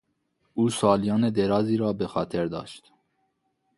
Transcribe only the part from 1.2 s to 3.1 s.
درازی را به خاطر داشت.